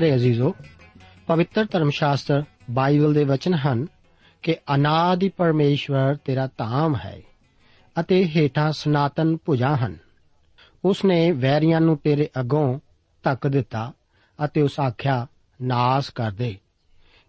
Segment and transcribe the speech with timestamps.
[0.00, 0.54] ਪਿਆਰੇ ਅਜ਼ੀਜ਼ੋ,
[1.26, 3.86] ਪਵਿੱਤਰ ਧਰਮ ਸ਼ਾਸਤਰ ਬਾਈਬਲ ਦੇ ਵਚਨ ਹਨ
[4.42, 7.20] ਕਿ ਅਨਾਦਿ ਪਰਮੇਸ਼ਵਰ ਤੇਰਾ ਧਾਮ ਹੈ
[8.00, 9.96] ਅਤੇ ਹੇਠਾਂ ਸਨਾਤਨ ਭੁਜਾਂ ਹਨ।
[10.84, 12.80] ਉਸ ਨੇ ਵੈਰੀਆਂ ਨੂੰ ਤੇਰੇ ਅੱਗੋਂ
[13.22, 13.92] ਧੱਕ ਦਿੱਤਾ
[14.44, 15.26] ਅਤੇ ਉਸ ਆਖਿਆ,
[15.62, 16.58] ਨਾਸ ਕਰ ਦੇ।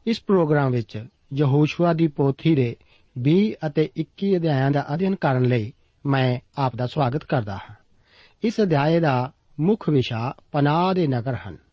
[0.06, 2.76] ਇਸ ਪ੍ਰੋਗਰਾਮ ਵਿੱਚ ਯਹੋਸ਼ੂਆ ਦੀ ਪੋਥੀ ਦੇ
[3.18, 5.74] 20 ਅਤੇ 21 ਅਧਿਆਇਆਂ ਦਾ ਅਧਿਐਨ ਕਰਨ ਲਈ
[6.06, 7.76] ਮੈਂ ਆਪ ਦਾ ਸਵਾਗਤ ਕਰਦਾ ਹਾਂ।
[8.44, 11.69] ਇਸ ਅਧਿਆਏ ਦਾ ਮੁੱਖ ਵਿਸ਼ਾ ਪਨਾਹ ਦੇ ਨਗਰ ਹਨ।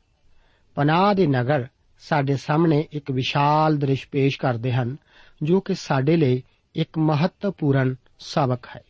[0.77, 1.67] ਪਨਾਹ ਦੇ ਨਗਰ
[1.99, 4.97] ਸਾਡੇ ਸਾਹਮਣੇ ਇੱਕ ਵਿਸ਼ਾਲ ਦ੍ਰਿਸ਼ ਪੇਸ਼ ਕਰਦੇ ਹਨ,
[5.43, 6.43] ਜੋ ਕਿ ਸਾਡੇ ਲਈ
[6.75, 8.83] ਇੱਕ ਮਹੱਤਵਪੂਰਨ ਸਬਕ ਹੈ।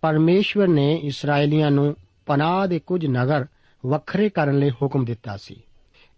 [0.00, 1.96] ਪਰਮੇਸ਼ਵਰ ਨੇ ਇਸرائیਲੀਆਂ ਨੂੰ
[2.26, 3.46] ਪਨਾਹ ਦੇ ਕੁਝ ਨਗਰ
[3.86, 5.56] ਵੱਖਰੇ ਕਰਨ ਲਈ ਹੁਕਮ ਦਿੱਤਾ ਸੀ।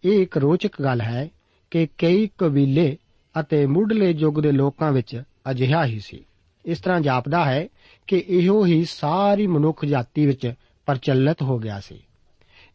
[0.05, 1.29] ਇਹ ਇੱਕ ਰੋਚਕ ਗੱਲ ਹੈ
[1.71, 2.99] ਕਿ ਕਈ ਕਬੀਲੇ
[3.41, 6.25] ਅਤੇ ਮੁੱਢਲੇ ਯੁੱਗ ਦੇ ਲੋਕਾਂ ਵਿੱਚ ਅਜਿਹਾ ਹੀ ਸੀ।
[6.67, 7.69] ਇਸ ਤਰ੍ਹਾਂ ਜਾਪਦਾ ਹੈ
[8.07, 10.55] ਕਿ ਇਹੋ ਹੀ ਸਾਰੀ ਮਨੁੱਖ ਜਾਤੀ ਵਿੱਚ
[10.87, 11.99] ਪ੍ਰਚਲਿਤ ਹੋ ਗਿਆ ਸੀ।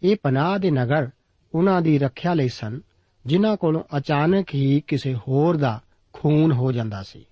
[0.04, 1.10] ਇਹ ਪਨਾਹ ਦੇ ਨਗਰ
[1.56, 2.82] ਉਹਨਾਂ ਦੀ ਰੱਖਿਆ ਲਈ ਸਨ,
[3.26, 5.82] ਜਿਨ੍ਹਾਂ ਕੋਲੋਂ ਅਚਾਨਕ ਹੀ ਕਿਸੇ ਹੋਰ ਦਾ
[6.14, 7.26] ਖੂਨ ਹੋ ਜਾਂਦਾ ਸੀ।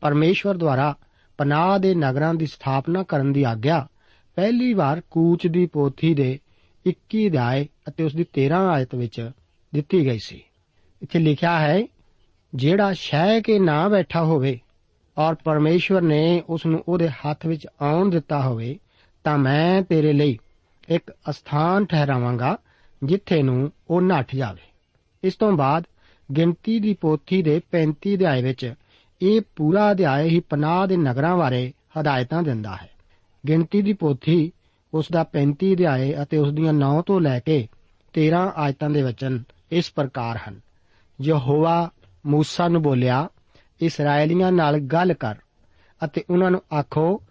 [0.00, 0.94] ਪਰਮੇਸ਼ਵਰ ਦੁਆਰਾ
[1.38, 3.88] ਪਨਾਹ ਦੇ ਨਗਰਾਂ ਦੀ ਸਥਾਪਨਾ ਕਰਨ ਦੀ ਆਗਿਆ
[4.34, 6.38] ਪਹਿਲੀ ਵਾਰ ਕੂਚ ਦੀ ਪੋਥੀ ਦੇ
[6.86, 9.30] 21 ਅਧਿਆਏ ਅਤੇ ਉਸ ਦੀ 13 ਆਇਤ ਵਿੱਚ
[9.74, 10.42] ਦਿੱਤੀ ਗਈ ਸੀ।
[11.02, 11.82] ਇੱਥੇ ਲਿਖਿਆ ਹੈ,
[12.54, 14.60] ਜਿਹੜਾ ਸ਼ਹਿ ਕੇ ਨਾ ਬੈਠਾ ਹੋਵੇ
[15.18, 18.78] ਔਰ ਪਰਮੇਸ਼ਵਰ ਨੇ ਉਸ ਨੂੰ ਉਹਦੇ ਹੱਥ ਵਿੱਚ ਆਉਣ ਦਿੱਤਾ ਹੋਵੇ,
[19.24, 20.38] ਤਾਂ ਮੈਂ ਤੇਰੇ ਲਈ
[20.88, 22.58] ਇੱਕ ਅਸਥਾਨ ਠਹਿਰਾਵਾਂਗਾ
[23.02, 24.70] ਜਿੱਥੇ ਨੂੰ ਉਹ ਨੱਠ ਜਾਵੇ।
[25.24, 25.84] ਇਸ ਤੋਂ ਬਾਅਦ
[26.36, 28.74] ਗਿਣਤੀ ਦੀ ਪੋਥੀ ਦੇ 35 ਅਧਿਆਏ ਵਿੱਚ
[29.22, 32.90] ਇਹ ਪੂਰਾ ਅਧਿਆਇ ਹੀ ਪਨਾਹ ਦੇ ਨਗਰਾਂ ਬਾਰੇ ਹਦਾਇਤਾਂ ਦਿੰਦਾ ਹੈ।
[33.48, 34.52] ਗਿਣਤੀ ਦੀ ਪੋਥੀ
[34.94, 37.68] ਉਸ ਦਾ 35 ਅਧਿਆਏ ਅਤੇ ਉਸ ਦੀਆਂ 9 ਤੋਂ ਲੈ ਕੇ
[38.12, 40.60] 13 ਆਇਤਾਂ ਦੇ ਵਚਨ ਇਸ ਪ੍ਰਕਾਰ ਹਨ।
[41.22, 41.90] ਯਹੋਵਾ
[42.34, 43.28] موسی ਨੂੰ ਬੋਲਿਆ
[43.80, 45.34] ਇਸرائیਲੀਆਂ ਨਾਲ ਗੱਲ ਕਰ
[46.04, 47.22] ਅਤੇ ਉਹਨਾਂ ਨੂੰ ਆਖੋ,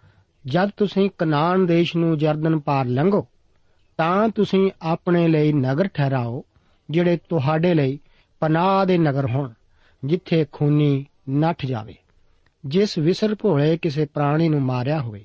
[0.46, 3.26] ਜਦ ਤੁਸੀਂ ਕਨਾਨ ਦੇਸ਼ ਨੂੰ ਜਰਦਨ ਪਾਰ ਲੰਘੋ
[3.96, 6.44] ਤਾਂ ਤੁਸੀਂ ਆਪਣੇ ਲਈ ਨਗਰ ਠਹਿਰਾਓ,
[6.90, 7.98] ਜਿਹੜੇ ਤੁਹਾਡੇ ਲਈ
[8.40, 9.50] ਪਨਾਹ ਦੇ ਨਗਰ ਹੋਣ,
[10.04, 11.94] ਜਿੱਥੇ ਖੂਨੀ ਨੱਠ ਜਾਵੇ।
[12.66, 15.24] ਜਿਸ ਵਿਸਰ ਭੋਲੇ ਕਿਸੇ ਪ੍ਰਾਣੀ ਨੂੰ ਮਾਰਿਆ ਹੋਵੇ,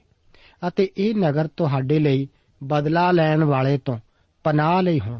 [0.67, 2.27] ਅਤੇ ਇਹ ਨਗਰ ਤੁਹਾਡੇ ਲਈ
[2.63, 3.97] ਬਦਲਾ ਲੈਣ ਵਾਲੇ ਤੋਂ
[4.43, 5.19] ਪਨਾਹ ਲਈ ਹੋਣ,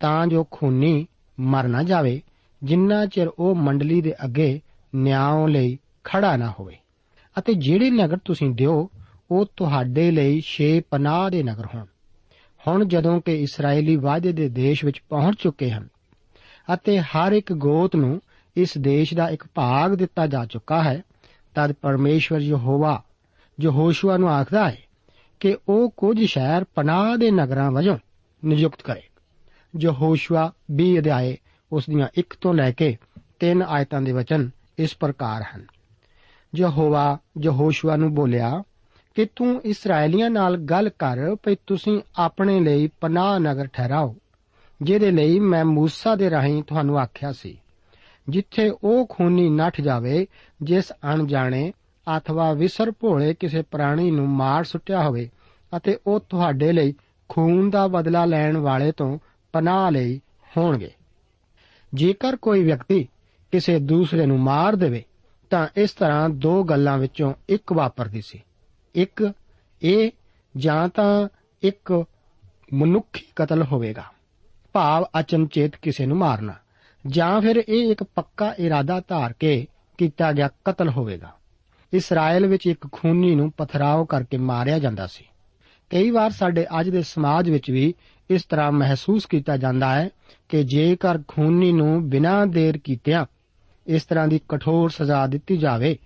[0.00, 1.06] ਤਾਂ ਜੋ ਖੂਨੀ
[1.40, 2.22] ਮਰ ਨਾ ਜਾਵੇ,
[2.62, 4.60] ਜਿੰਨਾ ਚਿਰ ਉਹ ਮੰਡਲੀ ਦੇ ਅੱਗੇ
[4.94, 6.76] ਨਿਆਂ ਲਈ ਖੜਾ ਨਾ ਹੋਵੇ।
[7.38, 8.90] ਅਤੇ ਜਿਹੜੇ ਨਗਰ ਤੁਸੀਂ ਦਿਓ,
[9.30, 11.86] ਉਹ ਤੁਹਾਡੇ ਲਈ ਛੇ ਪਨਾਹ ਦੇ ਨਗਰ ਹੋਣ।
[12.68, 15.88] ਹੁਣ ਜਦੋਂ ਕਿ ਇਸرائیਲੀ ਵਾਅਦੇ ਦੇ ਦੇਸ਼ ਵਿੱਚ ਪਹੁੰਚ ਚੁੱਕੇ ਹਨ
[16.74, 18.20] ਅਤੇ ਹਰ ਇੱਕ ਗੋਤ ਨੂੰ
[18.56, 21.02] ਇਸ ਦੇਸ਼ ਦਾ ਇੱਕ ਭਾਗ ਦਿੱਤਾ ਜਾ ਚੁੱਕਾ ਹੈ,
[21.54, 23.02] ਤਦ ਪਰਮੇਸ਼ਵਰ ਯਹੋਵਾ
[23.58, 24.78] ਜੋ ਹੋਸ਼ੂਆ ਨੂੰ ਆਖਦਾ ਹੈ
[25.40, 27.98] ਕਿ ਉਹ ਕੁਝ ਸ਼ਹਿਰ ਪਨਾਹ ਦੇ ਨਗਰਾਂ ਵਜੋਂ
[28.44, 29.02] ਨਿਯੁਕਤ ਕਰੇ।
[29.76, 31.36] ਜੋ ਹੋਸ਼ੂਆ 20 ਅਧਿਆਏ
[31.72, 32.96] ਉਸ ਦੀਆਂ 1 ਤੋਂ ਲੈ ਕੇ
[33.40, 35.66] 3 ਆਇਤਾਂ ਦੇ ਵਚਨ ਇਸ ਪ੍ਰਕਾਰ ਹਨ।
[36.56, 38.62] ਯਹੋਵਾ ਯਹੋਸ਼ੂਆ ਨੂੰ ਬੋਲਿਆ
[39.16, 44.16] ਕਿ ਤੂੰ ਇਸرائیਲੀਆਂ ਨਾਲ ਗੱਲ ਕਰ ਭਈ ਤੁਸੀਂ ਆਪਣੇ ਲਈ ਪਨਾਹ ਨਗਰ ਠਹਿਰਾਓ,
[44.82, 47.60] ਜਿਹਦੇ ਲਈ ਮੈਂ موسی ਦੇ ਰਾਹੀਂ ਤੁਹਾਨੂੰ ਆਖਿਆ ਸੀ,
[48.28, 50.26] ਜਿੱਥੇ ਉਹ ਖੂਨੀ ਨੱਠ ਜਾਵੇ,
[50.62, 51.72] ਜਿਸ ਅਣਜਾਣੇ
[52.18, 55.30] ਅਥਵਾ ਵਿਸਰ ਭੋਲੇ ਕਿਸੇ ਪ੍ਰਾਣੀ ਨੂੰ ਮਾਰ ਸੁੱਟਿਆ ਹੋਵੇ
[55.76, 56.94] ਅਤੇ ਉਹ ਤੁਹਾਡੇ ਲਈ
[57.28, 59.18] ਖੂਨ ਦਾ ਬਦਲਾ ਲੈਣ ਵਾਲੇ ਤੋਂ
[59.52, 60.20] ਪਨਾਹ ਲਈ
[60.56, 60.90] ਹੋਣਗੇ।
[61.94, 63.08] ਜੇਕਰ ਕੋਈ ਵਿਅਕਤੀ
[63.50, 65.04] ਕਿਸੇ ਦੂਸਰੇ ਨੂੰ ਮਾਰ ਦੇਵੇ,
[65.50, 68.42] ਤਾਂ ਇਸ ਤਰ੍ਹਾਂ ਦੋ ਗੱਲਾਂ ਵਿੱਚੋਂ ਇੱਕ ਵਾਪਰਦੀ ਸੀ।
[68.96, 69.32] ਇੱਕ,
[69.82, 70.10] ਇਹ
[70.56, 71.28] ਜਾਂ ਤਾਂ
[71.62, 72.04] ਇੱਕ
[72.72, 74.04] ਮਨੁੱਖੀ ਕਤਲ ਹੋਵੇਗਾ।
[74.72, 76.54] ਭਾਵ ਅਚਨਚੇਤ ਕਿਸੇ ਨੂੰ ਮਾਰਨਾ।
[77.06, 79.66] ਜਾਂ ਫਿਰ ਇਹ ਇੱਕ ਪੱਕਾ ਇਰਾਦਾ ਧਾਰ ਕੇ
[79.98, 81.32] ਕੀਤਾ ਗਿਆ ਕਤਲ ਹੋਵੇਗਾ।
[81.92, 85.24] ਇਸਰਾਇਲ ਵਿੱਚ ਇੱਕ ਖੂਨੀ ਨੂੰ ਪਥਰਾਓ ਕਰਕੇ ਮਾਰਿਆ ਜਾਂਦਾ ਸੀ।
[85.90, 87.94] ਕਈ ਵਾਰ ਸਾਡੇ ਅੱਜ ਦੇ ਸਮਾਜ ਵਿੱਚ ਵੀ
[88.30, 90.08] ਇਸ ਤਰ੍ਹਾਂ ਮਹਿਸੂਸ ਕੀਤਾ ਜਾਂਦਾ ਹੈ
[90.48, 93.26] ਕਿ ਜੇਕਰ ਖੂਨੀ ਨੂੰ ਬਿਨਾਂ ਦੇਰ ਕੀਤਿਆਂ
[93.86, 95.98] ਇਸ ਤਰ੍ਹਾਂ ਦੀ ਕਠੋਰ ਸਜ਼ਾ ਦਿੱਤੀ ਜਾਵੇ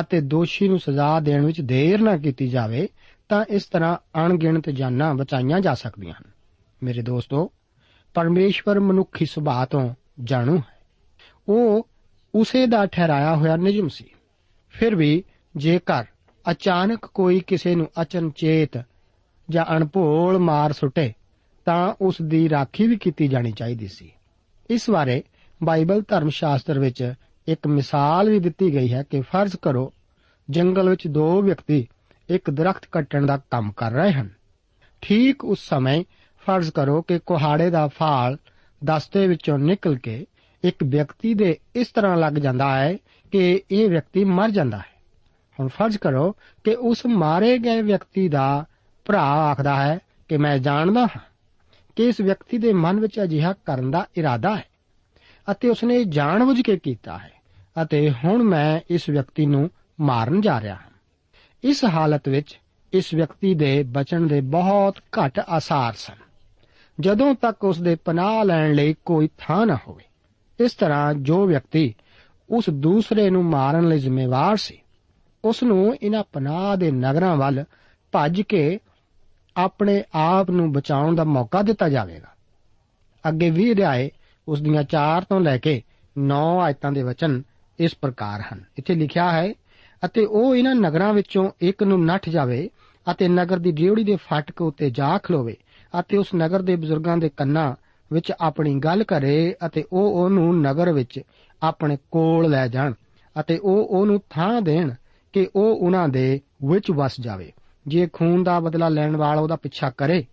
[0.00, 2.88] ਅਤੇ ਦੋਸ਼ੀ ਨੂੰ ਸਜ਼ਾ ਦੇਣ ਵਿੱਚ ਦੇਰ ਨਾ ਕੀਤੀ ਜਾਵੇ,
[3.28, 6.30] ਤਾਂ ਇਸ ਤਰ੍ਹਾਂ ਅਣਗਿਣਤ ਜਾਨਾਂ ਬਚਾਈਆਂ ਜਾ ਸਕਦੀਆਂ ਹਨ।
[6.82, 7.52] ਮੇਰੇ ਦੋਸਤੋ,
[8.14, 10.78] ਪਰਮੇਸ਼ਵਰ ਮਨੁੱਖੀ ਸੁਭਾਅ ਤੋਂ ਜਾਣੂ ਹੈ।
[11.48, 11.88] ਉਹ
[12.34, 14.04] ਉਸੇ ਦਾ ਠਹਿਰਾਇਆ ਹੋਇਆ ਨਿਯਮ ਸੀ।
[14.70, 15.24] ਫਿਰ ਵੀ
[15.56, 16.04] ਜੇਕਰ
[16.50, 18.84] ਅਚਾਨਕ ਕੋਈ ਕਿਸੇ ਨੂੰ ਅਚਨਚੇਤ
[19.50, 21.12] ਜਾਂ ਅਣਭੋਲ ਮਾਰ ਸੁੱਟੇ,
[21.64, 24.12] ਤਾਂ ਉਸ ਦੀ ਰਾਖੀ ਵੀ ਕੀਤੀ ਜਾਣੀ ਚਾਹੀਦੀ ਸੀ।
[24.70, 25.22] ਇਸ ਬਾਰੇ
[25.62, 27.14] ਬਾਈਬਲ ਧਰਮ ਸ਼ਾਸਤਰ ਵਿੱਚ
[27.48, 29.92] ਇੱਕ ਮਿਸਾਲ ਵੀ ਦਿੱਤੀ ਗਈ ਹੈ ਕਿ ਫਰਜ਼ ਕਰੋ,
[30.50, 31.88] ਜੰਗਲ ਵਿੱਚ ਦੋ ਵਿਅਕਤੀ
[32.28, 34.30] ਇੱਕ ਦਰਖਤ ਕੱਟਣ ਦਾ ਕੰਮ ਕਰ ਰਹੇ ਹਨ।
[35.00, 36.04] ਠੀਕ ਉਸ ਸਮੇਂ
[36.46, 38.38] ਫਰਜ਼ ਕਰੋ ਕਿ ਕੁਹਾੜੇ ਦਾ ਫਾਲ
[38.84, 40.26] ਦਸਤੇ ਵਿੱਚੋਂ ਨਿਕਲ ਕੇ
[40.64, 42.96] ਇੱਕ ਵਿਅਕਤੀ ਦੇ ਇਸ ਤਰ੍ਹਾਂ ਲੱਗ ਜਾਂਦਾ ਹੈ
[43.32, 44.96] ਕਿ ਇਹ ਵਿਅਕਤੀ ਮਰ ਜਾਂਦਾ ਹੈ।
[45.60, 46.32] ਹੁਣ ਫਰਜ਼ ਕਰੋ
[46.64, 48.64] ਕਿ ਉਸ ਮਾਰੇ ਗਏ ਵਿਅਕਤੀ ਦਾ
[49.04, 49.98] ਭਰਾ ਆਖਦਾ ਹੈ
[50.28, 51.20] ਕਿ ਮੈਂ ਜਾਣਦਾ ਹਾਂ
[51.96, 54.64] ਕਿ ਇਸ ਵਿਅਕਤੀ ਦੇ ਮਨ ਵਿੱਚ ਅਜਿਹਾ ਕਰਨ ਦਾ ਇਰਾਦਾ ਹੈ
[55.50, 57.35] ਅਤੇ ਉਸਨੇ ਜਾਣਬੁੱਝ ਕੇ ਕੀਤਾ ਹੈ।
[57.82, 60.90] ਅਤੇ ਹੁਣ ਮੈਂ ਇਸ ਵਿਅਕਤੀ ਨੂੰ ਮਾਰਨ ਜਾ ਰਿਹਾ ਹਾਂ।
[61.64, 62.58] ਇਸ ਹਾਲਤ ਵਿੱਚ
[62.92, 66.24] ਇਸ ਵਿਅਕਤੀ ਦੇ ਬਚਣ ਦੇ ਬਹੁਤ ਘੱਟ ਆਸਾਰ ਸਨ।
[67.00, 70.04] ਜਦੋਂ ਤੱਕ ਉਸ ਦੇ ਪਨਾਹ ਲੈਣ ਲਈ ਕੋਈ ਥਾਂ ਨਾ ਹੋਵੇ,
[70.58, 71.94] ਇਸ ਤਰ੍ਹਾਂ ਜੋ ਵਿਅਕਤੀ
[72.50, 74.78] ਉਸ ਦੂਸਰੇ ਨੂੰ ਮਾਰਨ ਲਈ ਜ਼ਿੰਮੇਵਾਰ ਸੀ,
[75.44, 77.64] ਉਸ ਨੂੰ ਇਹਨਾਂ ਪਨਾਹ ਦੇ ਨਗਰਾਂ ਵੱਲ
[78.12, 78.78] ਭੱਜ ਕੇ
[79.56, 82.34] ਆਪਣੇ ਆਪ ਨੂੰ ਬਚਾਉਣ ਦਾ ਮੌਕਾ ਦਿੱਤਾ ਜਾਵੇਗਾ।
[83.28, 84.10] ਅੱਗੇ ਵੀ ਅਧਿਆਏ
[84.48, 85.82] ਉਸ ਦੀਆਂ 4 ਤੋਂ ਲੈ ਕੇ
[86.18, 87.42] 9 ਆਇਤਾਂ ਦੇ ਵਚਨ
[87.80, 89.52] ਇਸ ਪ੍ਰਕਾਰ ਹਨ। ਇੱਥੇ ਲਿਖਿਆ ਹੈ,
[90.04, 92.70] ਅਤੇ ਉਹ ਇਹਨਾਂ ਨਗਰਾਂ ਵਿੱਚੋਂ ਇੱਕ ਨੂੰ ਨੱਠ ਜਾਵੇ
[93.10, 95.56] ਅਤੇ ਨਗਰ ਦੀ ਡਿਉੜੀ ਦੇ ਫਾਟਕ ਉੱਤੇ ਜਾ ਖਲੋਵੇ
[96.00, 97.74] ਅਤੇ ਉਸ ਨਗਰ ਦੇ ਬਜ਼ੁਰਗਾਂ ਦੇ ਕੰਨਾਂ
[98.12, 101.20] ਵਿੱਚ ਆਪਣੀ ਗੱਲ ਕਰੇ ਅਤੇ ਉਹ ਉਹਨੂੰ ਨਗਰ ਵਿੱਚ
[101.62, 102.92] ਆਪਣੇ ਕੋਲ ਲੈ ਜਾਣ
[103.40, 104.90] ਅਤੇ ਉਹ ਉਹਨੂੰ ਥਾਂ ਦੇਣ
[105.32, 107.52] ਕਿ ਉਹ ਉਹਨਾਂ ਦੇ ਵਿੱਚ ਵਸ ਜਾਵੇ।
[107.86, 110.24] ਜੇ ਖੂਨ ਦਾ ਬਦਲਾ ਲੈਣ ਵਾਲਾ ਉਹਦਾ ਪਿੱਛਾ ਕਰੇ,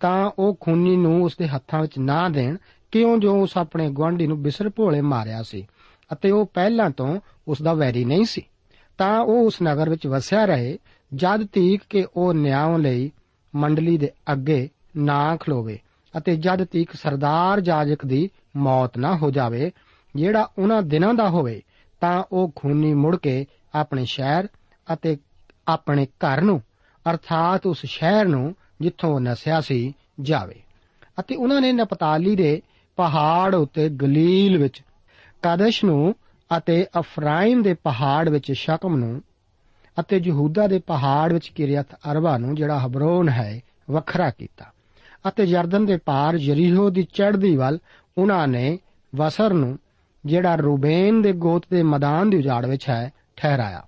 [0.00, 2.56] ਤਾਂ ਉਹ ਖੂਨੀ ਨੂੰ ਉਸ ਦੇ ਹੱਥਾਂ ਵਿੱਚ ਨਾ ਦੇਣ।
[2.92, 5.66] ਕਿਉਂ ਜੋ ਉਸ ਆਪਣੇ ਗੁਆਂਢੀ ਨੂੰ ਬਿਸਰ ਭੋਲੇ ਮਾਰਿਆ ਸੀ?
[6.12, 8.42] ਅਤੇ ਉਹ ਪਹਿਲਾਂ ਤੋਂ ਉਸ ਦਾ ਵੈਰੀ ਨਹੀਂ ਸੀ।
[8.98, 10.78] ਤਾਂ ਉਹ ਉਸ ਨਗਰ ਵਿੱਚ ਵਸਿਆ ਰਹੇ,
[11.14, 13.12] ਜਦ ਤੀਕ ਕਿ ਉਹ ਨਿਆਂ ਲਈ
[13.54, 15.78] ਮੰਡਲੀ ਦੇ ਅੱਗੇ ਨਾ ਖਲੋਵੇ
[16.18, 19.70] ਅਤੇ ਜਦ ਤੀਕ ਸਰਦਾਰ ਜਾਜਕ ਦੀ ਮੌਤ ਨਾ ਹੋ ਜਾਵੇ,
[20.16, 21.62] ਜਿਹੜਾ ਉਹਨਾਂ ਦਿਨਾਂ ਦਾ ਹੋਵੇ,
[22.00, 24.48] ਤਾਂ ਉਹ ਖੂਨੀ ਮੁੜ ਕੇ ਆਪਣੇ ਸ਼ਹਿਰ
[24.92, 25.16] ਅਤੇ
[25.68, 26.62] ਆਪਣੇ ਘਰ ਨੂੰ,
[27.10, 30.62] ਅਰਥਾਤ ਉਸ ਸ਼ਹਿਰ ਨੂੰ ਜਿੱਥੋਂ ਉਹ ਨਸਿਆ ਸੀ, ਜਾਵੇ।
[31.20, 32.62] ਅਤੇ ਉਹਨਾਂ ਨੇ ਨਪਤਾਲੀ ਦੇ
[32.96, 34.82] ਪਹਾੜ ਉੱਤੇ ਗਲੀਲ ਵਿੱਚ
[35.44, 36.14] ਕਾਦਸ਼ ਨੂੰ
[36.58, 39.22] ਅਤੇ ਅਫਰਾਇਮ ਦੇ ਪਹਾੜ ਵਿੱਚ ਸ਼ਕਮ ਨੂੰ
[40.00, 43.60] ਅਤੇ ਯਹੂਦਾ ਦੇ ਪਹਾੜ ਵਿੱਚ ਕਿਰਿਆਤ ਅਰਬਾ ਨੂੰ, ਜਿਹੜਾ ਹਬਰੋਨ ਹੈ,
[43.90, 44.64] ਵੱਖਰਾ ਕੀਤਾ।
[45.28, 47.78] ਅਤੇ ਯਰਦਨ ਦੇ ਪਾਰ ਯਰੀਹੋ ਦੀ ਚੜ੍ਹਦੀ ਵੱਲ
[48.18, 48.78] ਉਹਨਾਂ ਨੇ
[49.14, 49.78] ਵਸਰ ਨੂੰ,
[50.26, 53.82] ਜਿਹੜਾ ਰੂਬੇਨ ਦੇ ਗੋਤ ਦੇ ਮੈਦਾਨ ਦੀ ਉਜਾੜ ਵਿੱਚ ਹੈ, ਠਹਿਰਾਇਆ।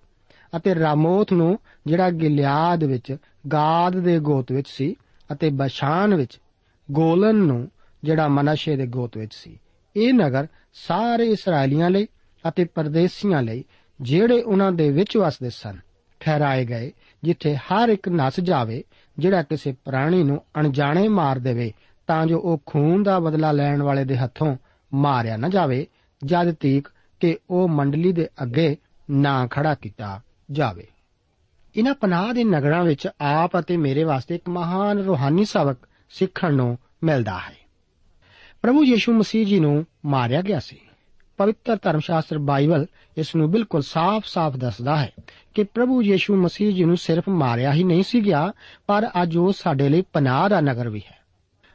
[0.57, 3.17] ਅਤੇ ਰਾਮੋਥ ਨੂੰ, ਜਿਹੜਾ ਗਿਲਿਆਦ ਵਿੱਚ,
[3.53, 4.97] ਗਾਦ ਦੇ ਗੋਤ ਵਿੱਚ ਸੀ
[5.33, 6.41] ਅਤੇ ਬਸ਼ਾਨ ਵਿੱਚ,
[6.91, 7.69] ਗੋਲਨ ਨੂੰ,
[8.05, 9.61] ਜਿਹੜਾ ਮਨਸ਼ੇ ਦੇ ਗੋਤ ਵਿੱਚ ਸੀ।
[9.97, 12.07] ਇਹ ਨਗਰ ਸਾਰੇ ਇਸرائیਲੀਆਂ ਲਈ
[12.49, 13.65] ਅਤੇ ਪਰਦੇਸੀਆਂ ਲਈ,
[14.01, 15.79] ਜਿਹੜੇ ਉਹਨਾਂ ਦੇ ਵਿੱਚ ਵਸਦੇ ਸਨ,
[16.21, 16.93] ਠਹਿਰਾਏ ਗਏ,
[17.25, 18.85] ਜਿੱਥੇ ਹਰ ਇੱਕ ਨਸ ਜਾਵੇ,
[19.19, 21.73] ਜਿਹੜਾ ਕਿਸੇ ਪ੍ਰਾਣੀ ਨੂੰ ਅਣਜਾਣੇ ਮਾਰ ਦੇਵੇ,
[22.07, 24.57] ਤਾਂ ਜੋ ਉਹ ਖੂਨ ਦਾ ਬਦਲਾ ਲੈਣ ਵਾਲੇ ਦੇ ਹੱਥੋਂ
[24.95, 25.87] ਮਾਰਿਆ ਨਾ ਜਾਵੇ,
[26.25, 26.89] ਜਦ ਤੀਕ
[27.21, 28.77] ਕਿ ਉਹ ਮੰਡਲੀ ਦੇ ਅੱਗੇ
[29.11, 30.87] ਨਾ ਖੜਾ ਕੀਤਾ ਜਾਵੇ।
[31.77, 35.77] ਇਨ੍ਹਾਂ ਪਨਾਹ ਦੇ ਨਗਰਾਂ ਵਿੱਚ ਆਪ ਅਤੇ ਮੇਰੇ ਵਾਸਤੇ ਇੱਕ ਮਹਾਨ ਰੋਹਾਨੀ ਸਬਕ
[36.11, 37.66] ਸਿੱਖਣ ਨੂੰ ਮਿਲਦਾ ਹੈ।
[38.67, 40.77] ਪ੍ਰਭੂ ਯੀਸ਼ੂ ਮਸੀਹ ਜੀ ਨੂੰ ਮਾਰਿਆ ਗਿਆ ਸੀ।
[41.37, 45.13] ਪਵਿੱਤਰ ਧਰਮ ਸ਼ਾਸਤਰ ਬਾਈਬਲ ਇਸ ਨੂੰ ਬਿਲਕੁਲ ਸਾਫ਼-ਸਾਫ਼ ਦੱਸਦਾ ਹੈ
[45.55, 48.53] ਕਿ ਪ੍ਰਭੂ ਯੀਸ਼ੂ ਮਸੀਹ ਜੀ ਨੂੰ ਸਿਰਫ ਮਾਰਿਆ ਹੀ ਨਹੀਂ ਸੀ ਗਿਆ,
[48.87, 51.17] ਪਰ ਅੱਜ ਉਹ ਸਾਡੇ ਲਈ ਪਨਾਹ ਦਾ ਨਗਰ ਵੀ ਹੈ।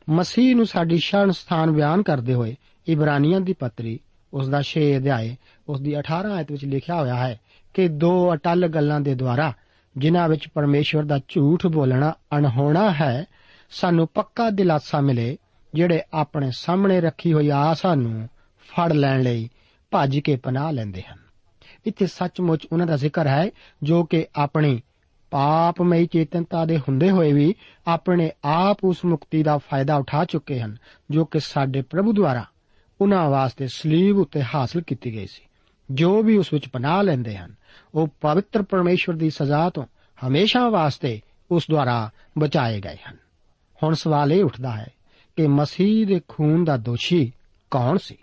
[0.09, 2.55] ਮਸੀਹ ਨੂੰ ਸਾਡੀ ਸ਼ਰਨ ਸਥਾਨ ਬਿਆਨ ਕਰਦੇ ਹੋਏ
[2.87, 3.99] ਇਬਰਾਨੀਆਂ ਦੀ ਪੱਤਰੀ,
[4.33, 5.35] ਉਸ ਦਾ 6 ਅਧਿਆਏ,
[5.69, 7.39] ਉਸ ਦੀ 18 ਆਇਤ ਵਿੱਚ ਲਿਖਿਆ ਹੋਇਆ ਹੈ
[7.73, 9.53] ਕਿ ਦੋ ਅਟਲ ਗੱਲਾਂ ਦੇ ਦੁਆਰਾ,
[9.97, 13.25] ਜਿਨ੍ਹਾਂ ਵਿੱਚ ਪਰਮੇਸ਼ਵਰ ਦਾ ਝੂਠ ਬੋਲਣਾ ਅਣਹੋਣਾ ਹੈ,
[13.69, 15.37] ਸਾਨੂੰ ਪੱਕਾ ਦਿਲਾਸਾ ਮਿਲੇ
[15.73, 19.49] ਜਿਹੜੇ ਆਪਣੇ ਸਾਹਮਣੇ ਰੱਖੀ ਹੋਈ ਆਸਾਂ ਨੂੰ ਫੜ ਲੈਣ ਲਈ
[19.91, 21.17] ਭੱਜ ਕੇ ਪਨਾਹ ਲੈਂਦੇ ਹਨ।
[21.85, 23.49] ਇੱਥੇ ਸੱਚਮੁੱਚ ਉਹਨਾਂ ਦਾ ਜ਼ਿਕਰ ਹੈ,
[23.83, 24.81] ਜੋ ਕਿ ਆਪਣੀ
[25.31, 27.55] ਪਾਪਮਈ ਚੇਤਨਤਾ ਦੇ ਹੁੰਦੇ ਹੋਏ ਵੀ
[27.87, 30.77] ਆਪਣੇ ਆਪ ਉਸ ਮੁਕਤੀ ਦਾ ਫਾਇਦਾ ਉਠਾ ਚੁੱਕੇ ਹਨ,
[31.11, 32.45] ਜੋ ਕਿ ਸਾਡੇ ਪ੍ਰਭੂ ਦੁਆਰਾ
[33.01, 35.41] ਉਹਨਾਂ ਵਾਸਤੇ ਸਲੀਬ ਉੱਤੇ ਹਾਸਲ ਕੀਤੀ ਗਈ ਸੀ।
[35.91, 37.55] ਜੋ ਵੀ ਉਸ ਵਿੱਚ ਪਨਾਹ ਲੈਂਦੇ ਹਨ,
[37.95, 39.83] ਉਹ ਪਵਿੱਤਰ ਪਰਮੇਸ਼ਵਰ ਦੀ ਸਜ਼ਾ ਤੋਂ
[40.27, 43.17] ਹਮੇਸ਼ਾ ਵਾਸਤੇ ਉਸ ਦੁਆਰਾ ਬਚਾਏ ਗਏ ਹਨ।
[43.83, 44.87] ਹੁਣ ਸਵਾਲ ਇਹ ਉੱਠਦਾ ਹੈ
[45.35, 47.31] ਕਿ ਮਸੀਹ ਦੇ ਖੂਨ ਦਾ ਦੋਸ਼ੀ
[47.71, 48.17] ਕੌਣ ਸੀ?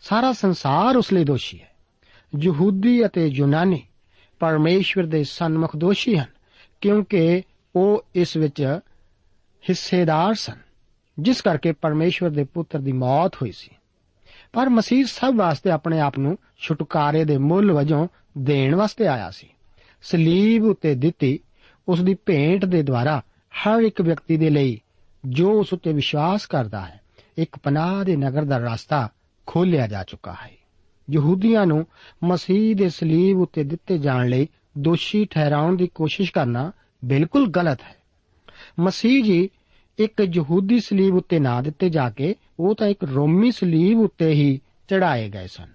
[0.00, 1.70] ਸਾਰਾ ਸੰਸਾਰ ਉਸ ਲਈ ਦੋਸ਼ੀ ਹੈ।
[2.40, 3.82] ਯਹੂਦੀ ਅਤੇ ਯੂਨਾਨੀ
[4.38, 6.26] ਪਰਮੇਸ਼ਵਰ ਦੇ ਸਨਮੁਖ ਦੋਸ਼ੀ ਹਨ,
[6.80, 7.42] ਕਿਉਂਕਿ
[7.76, 8.78] ਉਹ ਇਸ ਵਿੱਚ
[9.68, 10.56] ਹਿੱਸੇਦਾਰ ਸਨ,
[11.18, 13.70] ਜਿਸ ਕਰਕੇ ਪਰਮੇਸ਼ਵਰ ਦੇ ਪੁੱਤਰ ਦੀ ਮੌਤ ਹੋਈ ਸੀ।
[14.52, 18.08] ਪਰ ਮਸੀਹ ਸਭ ਵਾਸਤੇ ਆਪਣੇ ਆਪ ਨੂੰ ਛੁਟਕਾਰੇ ਦੇ ਮੁੱਲ ਵਜੋਂ
[18.38, 19.48] ਦੇਣ ਵਾਸਤੇ ਆਇਆ ਸੀ।
[20.02, 21.40] ਸਲੀਬ ਉੱਤੇ ਦਿੱਤੀ
[21.88, 23.22] ਉਸ ਦੀ ਭੇਂਟ ਦੇ ਦੁਆਰਾ
[23.54, 24.80] ਹਰ ਇੱਕ ਵਿਅਕਤੀ ਦੇ ਲਈ
[25.26, 27.00] ਜੋ ਉਸ ਉੱਤੇ ਵਿਸ਼ਵਾਸ ਕਰਦਾ ਹੈ,
[27.38, 29.08] ਇੱਕ ਪਨਾਹ ਦੇ ਨਗਰ ਦਾ ਰਸਤਾ
[29.46, 30.50] ਖੋਲਿਆ ਜਾ ਚੁੱਕਾ ਹੈ।
[31.10, 31.86] ਯਹੂਦੀਆਂ ਨੂੰ
[32.24, 36.72] ਮਸੀਹ ਦੇ ਸਲੀਬ ਉੱਤੇ ਦਿੱਤੇ ਜਾਣ ਲਈ ਦੋਸ਼ੀ ਠਹਿਰਾਉਣ ਦੀ ਕੋਸ਼ਿਸ਼ ਕਰਨਾ
[37.04, 37.96] ਬਿਲਕੁਲ ਗਲਤ ਹੈ।
[38.80, 39.50] ਮਸੀਹ ਜੀ
[39.98, 44.60] ਇੱਕ ਯਹੂਦੀ ਸਲੀਬ ਉੱਤੇ ਨਾ ਦਿੱਤੇ ਜਾ ਕੇ ਉਹ ਤਾਂ ਇੱਕ ਰੋਮੀ ਸਲੀਬ ਉੱਤੇ ਹੀ
[44.88, 45.68] ਚੜਾਏ ਗਏ ਸਨ।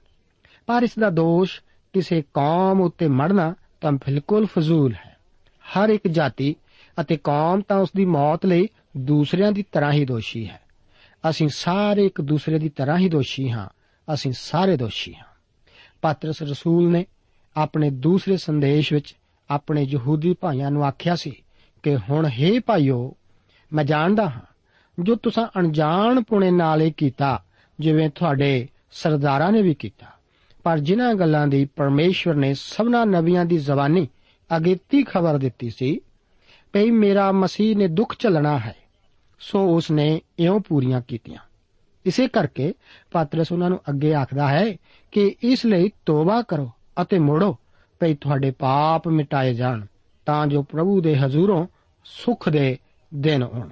[0.65, 1.61] ਪਰ ਇਸ ਦਾ ਦੋਸ਼
[1.93, 5.17] ਕਿਸੇ ਕੌਮ ਉੱਤੇ ਮੜਨਾ ਤਾਂ ਬਿਲਕੁਲ ਫਜ਼ੂਲ ਹੈ।
[5.61, 6.55] ਹਰ ਇੱਕ ਜਾਤੀ
[7.01, 10.61] ਅਤੇ ਕੌਮ ਤਾਂ ਉਸ ਦੀ ਮੌਤ ਲਈ ਦੂਸਰਿਆਂ ਦੀ ਤਰ੍ਹਾਂ ਹੀ ਦੋਸ਼ੀ ਹੈ।
[11.29, 13.69] ਅਸੀਂ ਸਾਰੇ ਇੱਕ ਦੂਸਰੇ ਦੀ ਤਰ੍ਹਾਂ ਹੀ ਦੋਸ਼ੀ ਹਾਂ।
[14.13, 15.25] ਅਸੀਂ ਸਾਰੇ ਦੋਸ਼ੀ ਹਾਂ।
[16.01, 17.05] ਪਾਤਰਸ ਰਸੂਲ ਨੇ
[17.57, 19.15] ਆਪਣੇ ਦੂਸਰੇ ਸੰਦੇਸ਼ ਵਿੱਚ
[19.49, 21.43] ਆਪਣੇ ਯਹੂਦੀ ਭਾਈਆਂ ਨੂੰ ਆਖਿਆ ਸੀ
[21.83, 23.15] ਕਿ ਹੁਣ हे ਭਾਈਓ,
[23.73, 24.41] ਮੈਂ ਜਾਣਦਾ ਹਾਂ
[25.03, 27.43] ਜੋ ਤੁਸੀਂ ਅਣਜਾਣ ਪੁਣੇ ਨਾਲ ਇਹ ਕੀਤਾ,
[27.79, 30.05] ਜਿਵੇਂ ਤੁਹਾਡੇ ਸਰਦਾਰਾਂ ਨੇ ਵੀ ਕੀਤਾ।
[30.63, 34.07] ਪਰ ਜਿਨ੍ਹਾਂ ਗੱਲਾਂ ਦੀ ਪਰਮੇਸ਼ਵਰ ਨੇ ਸਭਨਾ ਨਬੀਆਂ ਦੀ ਜ਼ਬਾਨੀ
[34.57, 35.99] ਅਗੇਤੀ ਖਬਰ ਦਿੱਤੀ ਸੀ
[36.73, 38.75] ਕਿ ਮੇਰਾ ਮਸੀਹ ਨੇ ਦੁੱਖ ਚੱਲਣਾ ਹੈ।
[39.39, 41.39] ਸੋ ਉਸ ਨੇ ਇਉਂ ਪੂਰੀਆਂ ਕੀਤੀਆਂ।
[42.05, 42.73] ਇਸੇ ਕਰਕੇ
[43.11, 44.77] ਪਾਤਰਸ ਉਹਨਾਂ ਨੂੰ ਅੱਗੇ ਆਖਦਾ ਹੈ
[45.11, 46.71] ਕਿ ਇਸ ਲਈ ਤੋਬਾ ਕਰੋ
[47.01, 47.57] ਅਤੇ ਮੁੜੋ,
[47.99, 49.85] ਭਈ ਤੁਹਾਡੇ ਪਾਪ ਮਿਟਾਏ ਜਾਣ,
[50.25, 51.67] ਤਾਂ ਜੋ ਪ੍ਰਭੂ ਦੇ ਹਜ਼ੂਰੋਂ
[52.05, 52.77] ਸੁਖ ਦੇ
[53.15, 53.69] ਦਿਨ ਹੋਣ।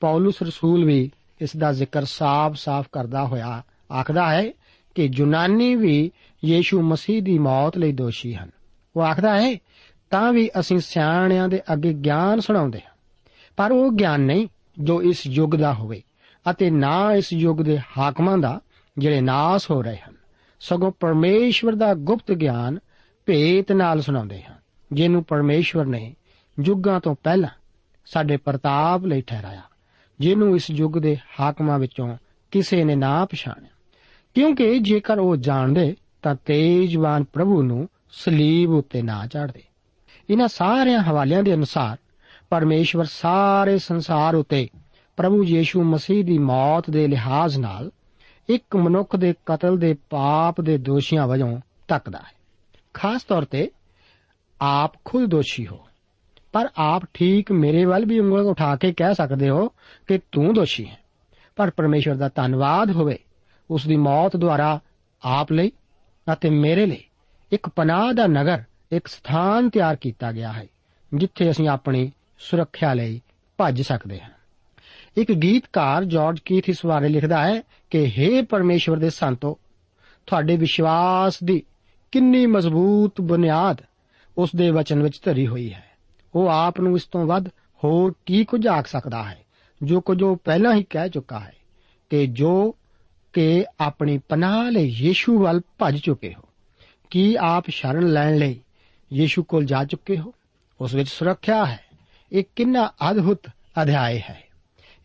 [0.00, 4.52] ਪੌਲਸ ਰਸੂਲ ਵੀ ਇਸ ਦਾ ਜ਼ਿਕਰ ਸਾਫ਼-ਸਾਫ਼ ਕਰਦਾ ਹੋਇਆ ਆਖਦਾ ਹੈ
[4.94, 6.10] ਕਿ ਯੂਨਾਨੀ ਵੀ
[6.44, 8.50] ਯੀਸ਼ੂ ਮਸੀਹ ਦੀ ਮੌਤ ਲਈ ਦੋਸ਼ੀ ਹਨ।
[8.96, 9.58] ਉਹ ਆਖਦਾ ਹੈ
[10.12, 12.92] ਤਾਂ ਵੀ ਅਸੀਂ ਸਿਆਣਿਆਂ ਦੇ ਅੱਗੇ ਗਿਆਨ ਸੁਣਾਉਂਦੇ ਹਾਂ।
[13.56, 16.02] ਪਰ ਉਹ ਗਿਆਨ ਨਹੀਂ ਜੋ ਇਸ ਯੁੱਗ ਦਾ ਹੋਵੇ
[16.50, 18.60] ਅਤੇ ਨਾ ਇਸ ਯੁੱਗ ਦੇ ਹਾਕਮਾਂ ਦਾ
[18.98, 20.16] ਜਿਹੜੇ ਨਾਸ ਹੋ ਰਹੇ ਹਨ।
[20.60, 22.78] ਸਗੋਂ ਪਰਮੇਸ਼ਵਰ ਦਾ ਗੁਪਤ ਗਿਆਨ
[23.26, 24.54] ਭੇਤ ਨਾਲ ਸੁਣਾਉਂਦੇ ਹਾਂ,
[24.92, 26.14] ਜਿਹਨੂੰ ਪਰਮੇਸ਼ਵਰ ਨੇ
[26.60, 27.48] ਯੁੱਗਾਂ ਤੋਂ ਪਹਿਲਾਂ
[28.06, 29.62] ਸਾਡੇ ਪ੍ਰਤਾਪ ਲਈ ਠਹਿਰਾਇਆ,
[30.20, 32.16] ਜਿਹਨੂੰ ਇਸ ਯੁੱਗ ਦੇ ਹਾਕਮਾਂ ਵਿੱਚੋਂ
[32.50, 33.70] ਕਿਸੇ ਨੇ ਨਾ ਪਛਾਣਿਆ।
[34.34, 39.62] ਕਿਉਂਕਿ ਜੇਕਰ ਉਹ ਜਾਣਦੇ ਤਾਂ ਤੇਜਵਾਨ ਪ੍ਰਭੂ ਨੂੰ ਸਲੀਬ ਉੱਤੇ ਨਾ ਚੜਦੇ।
[40.30, 41.96] ਇਹਨਾਂ ਸਾਰਿਆਂ ਹਵਾਲਿਆਂ ਦੇ ਅਨੁਸਾਰ
[42.50, 44.68] ਪਰਮੇਸ਼ਵਰ ਸਾਰੇ ਸੰਸਾਰ ਉੱਤੇ
[45.16, 47.90] ਪ੍ਰਭੂ ਯੀਸ਼ੂ ਮਸੀਹ ਦੀ ਮੌਤ ਦੇ ਲਿਹਾਜ਼ ਨਾਲ
[48.48, 52.32] ਇੱਕ ਮਨੁੱਖ ਦੇ ਕਤਲ ਦੇ ਪਾਪ ਦੇ ਦੋਸ਼ੀਆਂ ਵਜੋਂ ਤੱਕਦਾ ਹੈ।
[52.94, 53.70] ਖਾਸ ਤੌਰ ਤੇ
[54.60, 55.86] ਆਪ ਖੁਦ ਦੋਸ਼ੀ ਹੋ।
[56.52, 59.68] ਪਰ ਆਪ ਠੀਕ ਮੇਰੇ ਵੱਲ ਵੀ ਉਂਗਲ ਉਠਾ ਕੇ ਕਹਿ ਸਕਦੇ ਹੋ
[60.06, 60.98] ਕਿ ਤੂੰ ਦੋਸ਼ੀ ਹੈ।
[61.56, 63.18] ਪਰ ਪਰਮੇਸ਼ਵਰ ਦਾ ਧੰਨਵਾਦ ਹੋਵੇ
[63.70, 64.80] ਉਸ ਦੀ ਮੌਤ ਦੁਆਰਾ
[65.22, 65.72] ਆਪ ਲਈ
[66.32, 67.04] ਅਤੇ ਮੇਰੇ ਲਈ।
[67.52, 68.62] ਇੱਕ ਪਨਾਹ ਦਾ ਨਗਰ
[68.92, 70.66] ਇੱਕ ਸਥਾਨ ਤਿਆਰ ਕੀਤਾ ਗਿਆ ਹੈ,
[71.14, 73.20] ਜਿੱਥੇ ਅਸੀਂ ਆਪਣੀ ਸੁਰੱਖਿਆ ਲਈ
[73.56, 74.30] ਭੱਜ ਸਕਦੇ ਹਾਂ।
[75.16, 79.58] ਇੱਕ ਗੀਤਕਾਰ ਜਾਰਜ ਕੀਥ ਇਸ ਬਾਰੇ ਲਿਖਦਾ ਹੈ ਕਿ हे ਪਰਮੇਸ਼ਵਰ ਦੇ ਸੰਤੋ,
[80.26, 81.62] ਤੁਹਾਡੇ ਵਿਸ਼ਵਾਸ ਦੀ
[82.12, 83.80] ਕਿੰਨੀ ਮਜ਼ਬੂਤ ਬੁਨਿਆਦ
[84.38, 85.84] ਉਸ ਦੇ ਵਚਨ ਵਿੱਚ ਧਰੀ ਹੋਈ ਹੈ।
[86.34, 87.48] ਉਹ ਆਪ ਨੂੰ ਇਸ ਤੋਂ ਵੱਧ
[87.84, 89.38] ਹੋਰ ਕੀ ਕੁਝ ਆਖ ਸਕਦਾ ਹੈ,
[89.82, 91.54] ਜੋ ਕੁਝ ਉਹ ਪਹਿਲਾਂ ਹੀ ਕਹਿ ਚੁੱਕਾ ਹੈ
[92.10, 92.76] ਕਿ ਜੋ
[93.32, 96.42] ਕਿ ਆਪਣੀ ਪਨਾਹ ਲਈ ਯੀਸ਼ੂ ਵੱਲ ਭੱਜ ਚੁੱਕੇ ਹੋ।
[97.10, 98.60] ਕੀ ਆਪ ਸ਼ਰਨ ਲੈਣ ਲਈ
[99.12, 100.32] ਯੀਸ਼ੂ ਕੋਲ ਜਾ ਚੁੱਕੇ ਹੋ
[100.80, 101.78] ਉਸ ਵਿੱਚ ਸੁਰੱਖਿਆ ਹੈ
[102.32, 103.48] ਇਹ ਕਿੰਨਾ ਅਦਭੁਤ
[103.82, 104.40] ਅਧਿਆਇ ਹੈ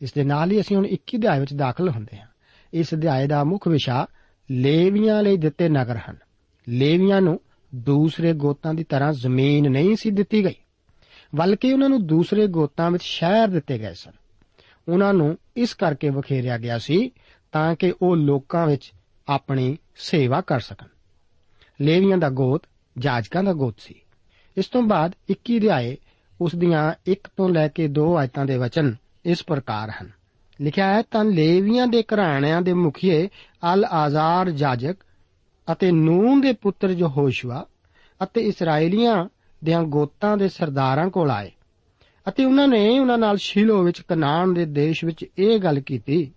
[0.01, 2.27] ਇਸ ਦੇ ਨਾਲ ਹੀ ਅਸੀਂ ਹੁਣ 21 ਅਧਿਆਇ ਵਿੱਚ ਦਾਖਲ ਹੁੰਦੇ ਹਾਂ
[2.73, 4.07] ਇਸ ਅਧਿਆਇ ਦਾ ਮੁੱਖ ਵਿਸ਼ਾ
[4.51, 6.15] ਲੇਵੀਆਂ ਲਈ ਦਿੱਤੇ ਨਗਰ ਹਨ
[6.69, 7.39] ਲੇਵੀਆਂ ਨੂੰ
[7.75, 10.55] ਦੂਸਰੇ ਗੋਤਾਂ ਦੀ ਤਰ੍ਹਾਂ ਜ਼ਮੀਨ ਨਹੀਂ ਸੀ ਦਿੱਤੀ ਗਈ
[11.35, 14.11] ਬਲਕਿ ਉਹਨਾਂ ਨੂੰ ਦੂਸਰੇ ਗੋਤਾਂ ਵਿੱਚ ਸ਼ਹਿਰ ਦਿੱਤੇ ਗਏ ਸਨ
[14.87, 17.11] ਉਹਨਾਂ ਨੂੰ ਇਸ ਕਰਕੇ ਵਖੇਰਿਆ ਗਿਆ ਸੀ
[17.51, 18.93] ਤਾਂ ਕਿ ਉਹ ਲੋਕਾਂ ਵਿੱਚ
[19.27, 20.87] ਆਪਣੀ ਸੇਵਾ ਕਰ ਸਕਣ
[21.81, 22.61] ਲੇਵੀਆਂ ਦਾ ਗੋਤ
[22.97, 23.95] ਜਾਜਕਾਂ ਦਾ ਗੋਤ ਸੀ।
[24.57, 25.97] ਇਸ ਤੋਂ ਬਾਅਦ 21 ਰਿਆਏ
[26.41, 30.11] ਉਸ ਦੀਆਂ 1 ਤੋਂ ਲੈ ਕੇ 2 ਆਇਤਾਂ ਦੇ ਵਚਨ ਇਸ ਪ੍ਰਕਾਰ ਹਨ।
[30.61, 33.29] ਲਿਖਿਆ ਹੈ, ਤਾਂ ਲੇਵੀਆਂ ਦੇ ਘਰਾਣਿਆਂ ਦੇ ਮੁਖੀਏ
[33.73, 34.95] ਅਲ ਆਜ਼ਾਰ ਜਾਜਕ
[35.71, 37.65] ਅਤੇ ਨੂਨ ਦੇ ਪੁੱਤਰ ਯਹੋਸ਼ੂਆ
[38.23, 39.25] ਅਤੇ ਇਸرائیਲੀਆਂ
[39.63, 41.51] ਦੇ ਗੋਤਾਂ ਦੇ ਸਰਦਾਰਾਂ ਕੋਲ ਆਏ।
[42.27, 46.31] ਅਤੇ ਉਹਨਾਂ ਨੇ ਉਹਨਾਂ ਨਾਲ ਸ਼ਿਲੋ ਵਿੱਚ ਕਨਾਨ ਦੇ ਦੇਸ਼ ਵਿੱਚ ਇਹ ਗੱਲ ਕੀਤੀ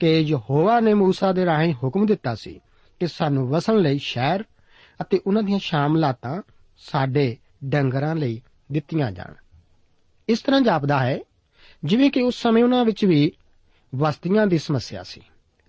[0.00, 2.60] ਕਿ ਯਹੋਵਾ ਨੇ موسی ਦੇ ਰਾਹੀਂ ਹੁਕਮ ਦਿੱਤਾ ਸੀ
[3.00, 4.44] ਕਿ ਸਾਨੂੰ ਵਸਣ ਲਈ ਸ਼ਹਿਰ
[5.00, 6.42] ਅਤੇ ਉਹਨਾਂ ਦੀਆਂ ਸ਼ਾਮਲਾਤਾਂ
[6.78, 9.34] ਸਾਡੇ ਡੰਗਰਾਂ ਲਈ ਦਿੱਤੀਆਂ ਜਾਣ।
[10.28, 11.18] ਇਸ ਤਰ੍ਹਾਂ ਜਾਪਦਾ ਹੈ,
[11.84, 13.32] ਜਿਵੇਂ ਕਿ ਉਸ ਸਮੇਂ ਉਹਨਾਂ ਵਿੱਚ ਵੀ
[13.94, 15.20] ਵਸਤੀਆਂ ਦੀ ਸਮੱਸਿਆ ਸੀ।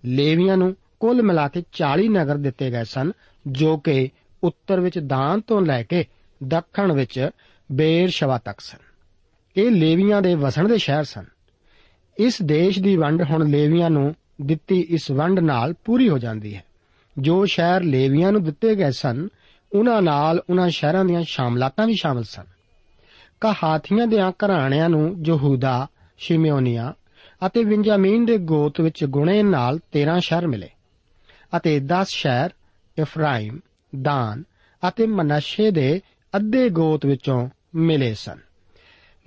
[0.04, 3.12] ਲੇਵੀਆਂ ਨੂੰ ਕੁੱਲ ਮਿਲਾ ਕੇ 40 ਨਗਰ ਦਿੱਤੇ ਗਏ ਸਨ,
[3.46, 4.08] ਜੋ ਕਿ
[4.44, 6.04] ਉੱਤਰ ਵਿੱਚ ਦਾਨ ਤੋਂ ਲੈ ਕੇ
[6.44, 7.30] ਦੱਖਣ ਵਿੱਚ
[7.72, 8.78] ਬੇਰਸ਼ਵਾ ਤੱਕ ਸਨ।
[9.56, 11.24] ਇਹ ਲੇਵੀਆਂ ਦੇ ਵਸਣ ਦੇ ਸ਼ਹਿਰ ਸਨ।
[12.18, 16.64] ਇਸ ਦੇਸ਼ ਦੀ ਵੰਡ ਹੁਣ ਲੇਵੀਆਂ ਨੂੰ ਦਿੱਤੀ ਇਸ ਵੰਡ ਨਾਲ ਪੂਰੀ ਹੋ ਜਾਂਦੀ ਹੈ।
[17.20, 19.28] ਜੋ ਸ਼ਹਿਰ ਲੇਵੀਆਂ ਨੂੰ ਦਿੱਤੇ ਗਏ ਸਨ,
[19.72, 22.44] ਉਹਨਾਂ ਨਾਲ ਉਹਨਾਂ ਸ਼ਹਿਰਾਂ ਦੀਆਂ ਸ਼ਾਮਲਾਤਾਂ ਵੀ ਸ਼ਾਮਲ ਸਨ।
[23.40, 25.86] ਕਹਾਥੀਆਂ ਦੇ ਘਰਾਣਿਆਂ ਨੂੰ ਯਹੂਦਾ,
[26.18, 26.94] ਸ਼ਿਮਿਓਨੀਆ
[27.46, 30.68] ਅਤੇ ਬਿੰਜਾਮੀਨ ਦੇ ਗੋਤ ਵਿੱਚ ਗੁਣੇ ਨਾਲ 13 ਸ਼ਹਿਰ ਮਿਲੇ
[31.56, 32.50] ਅਤੇ 10 ਸ਼ਹਿਰ
[32.98, 33.60] ਇਫਰਾਇਮ,
[34.02, 34.44] ਦਾਨ
[34.88, 36.00] ਅਤੇ ਮਨਸ਼ੇ ਦੇ
[36.36, 38.38] ਅੱਧੇ ਗੋਤ ਵਿੱਚੋਂ ਮਿਲੇ ਸਨ।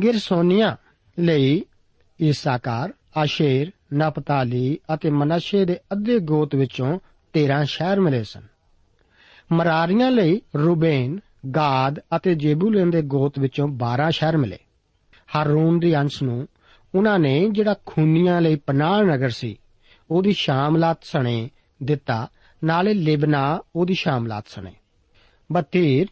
[0.03, 0.77] ਗਿਰਸੋਨੀਆ
[1.19, 1.65] ਲਈ
[2.19, 6.99] ਇਸਾਕਾਰ ਆਸ਼ੇਰ, ਨਪਤਾਲੀ ਅਤੇ ਮਨਸ਼ੇ ਦੇ ਅੱਧੇ ਗੋਤ ਵਿੱਚੋਂ
[7.33, 8.41] 13 ਸ਼ਹਿਰ ਮਿਲੇ ਸਨ।
[9.51, 11.19] ਮਰਾਰੀਆਂ ਲਈ ਰੂਬੇਨ,
[11.55, 14.57] ਗਾਦ ਅਤੇ ਜੇਬੂਲਨ ਦੇ ਗੋਤ ਵਿੱਚੋਂ 12 ਸ਼ਹਿਰ ਮਿਲੇ।
[15.35, 16.47] ਹਾਰੂਨ ਦੇ ਅੰਸ਼ ਨੂੰ
[16.95, 19.59] ਉਹਨਾਂ ਨੇ ਜਿਹੜਾ ਖੂਨੀਆਂ ਲਈ ਪਨਾਹ ਨਗਰ ਸੀ,
[20.11, 21.49] ਉਹਦੀ ਸ਼ਾਮਲਾਤ ਸਣੇ
[21.83, 22.27] ਦਿੱਤਾ,
[22.63, 24.73] ਨਾਲੇ ਲਿਬਨਾ ਉਹਦੀ ਸ਼ਾਮਲਾਤ ਸਣੇ।
[25.51, 26.07] ਬਤੀਰ,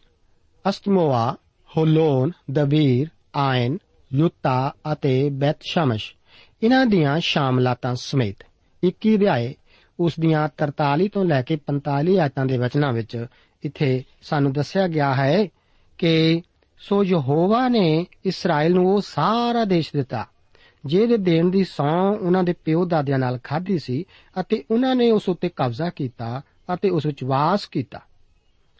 [0.68, 1.36] ਅਸਤਮੋਆ,
[1.76, 3.78] ਹੋਲੋਨ, ਦਬੀਰ, ਆਇਨ
[4.14, 6.14] ਯੁੱਤਾ ਅਤੇ ਬੈਤ ਸ਼ਮਸ਼
[6.62, 8.36] ਇਹਨਾਂ ਦੀਆਂ ਸ਼ਾਮਲਾਤਾਂ ਸਮੇਤ
[8.82, 9.54] 21 ਅਧਿਆਏ
[10.02, 13.26] ਉਸ ਦੀਆਂ 43 ਤੋਂ ਲੈ ਕੇ 45 ਆਇਤਾਂ ਦੇ ਵਚਨਾਂ ਵਿੱਚ
[13.64, 15.46] ਇੱਥੇ ਸਾਨੂੰ ਦੱਸਿਆ ਗਿਆ ਹੈ
[15.98, 16.42] ਕਿ
[16.80, 20.26] ਸੋ ਯਹੋਵਾ ਨੇ ਇਸਰਾਇਲ ਨੂੰ ਉਹ ਸਾਰਾ ਦੇਸ਼ ਦਿੱਤਾ,
[20.86, 24.04] ਜਿਹਦੇ ਦੇਣ ਦੀ ਸੌ ਉਹਨਾਂ ਦੇ ਪਿਓ ਦਾਦਿਆਂ ਨਾਲ ਖਾਧੀ ਸੀ
[24.40, 26.42] ਅਤੇ ਉਹਨਾਂ ਨੇ ਉਸ ਉੱਤੇ ਕਬਜ਼ਾ ਕੀਤਾ
[26.74, 28.00] ਅਤੇ ਉਸ ਵਿੱਚ ਵਾਸ ਕੀਤਾ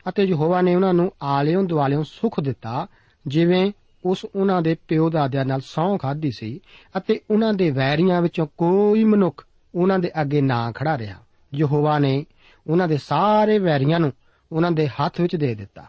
[0.09, 2.87] ਅਤੇ ਯਹੋਵਾ ਨੇ ਉਹਨਾਂ ਨੂੰ ਆਲਿਓਂ ਦੁਆਲਿਓਂ ਸੁਖ ਦਿੱਤਾ,
[3.27, 3.73] ਜਿਵੇਂ
[4.05, 6.61] ਉਸ ਉਹਨਾਂ ਦੇ ਪਿਓ ਦਾਦਿਆਂ ਨਾਲ ਸੌ ਖਾਧੀ ਸੀ
[6.97, 11.17] ਅਤੇ ਉਹਨਾਂ ਦੇ ਵੈਰੀਆਂ ਵਿੱਚੋਂ ਕੋਈ ਮਨੁੱਖ ਉਹਨਾਂ ਦੇ ਅੱਗੇ ਨਾ ਖੜਾ ਰਿਹਾ।
[11.55, 12.27] ਯਹੋਵਾ ਨੇ
[12.67, 14.13] ਉਹਨਾਂ ਦੇ ਸਾਰੇ ਵੈਰੀਆਂ ਨੂੰ
[14.53, 15.85] ਉਹਨਾਂ ਦੇ ਹੱਥ ਵਿੱਚ ਦੇ ਦਿੱਤਾ।